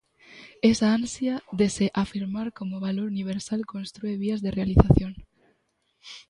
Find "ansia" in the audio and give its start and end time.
0.95-1.43